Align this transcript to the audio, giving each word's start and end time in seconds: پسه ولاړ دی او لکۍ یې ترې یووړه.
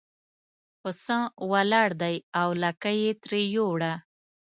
پسه 0.81 1.19
ولاړ 1.51 1.89
دی 2.01 2.15
او 2.41 2.49
لکۍ 2.63 2.97
یې 3.05 3.11
ترې 3.21 3.41
یووړه. 3.55 3.93